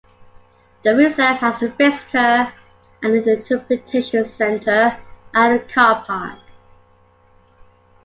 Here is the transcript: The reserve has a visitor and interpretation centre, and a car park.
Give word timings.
The 0.81 0.95
reserve 0.95 1.35
has 1.37 1.61
a 1.61 1.69
visitor 1.69 2.51
and 3.03 3.13
interpretation 3.27 4.25
centre, 4.25 4.97
and 5.31 5.53
a 5.59 5.59
car 5.59 6.03
park. 6.03 6.39